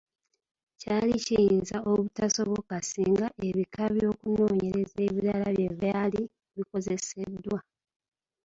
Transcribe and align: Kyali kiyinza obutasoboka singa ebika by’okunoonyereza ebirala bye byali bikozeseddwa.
Kyali 0.79 1.15
kiyinza 1.25 1.77
obutasoboka 1.91 2.75
singa 2.89 3.27
ebika 3.47 3.83
by’okunoonyereza 3.93 4.97
ebirala 5.07 5.47
bye 5.55 5.69
byali 5.77 6.21
bikozeseddwa. 6.55 7.59